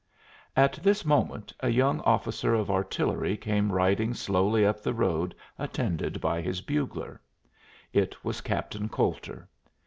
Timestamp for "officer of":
2.01-2.71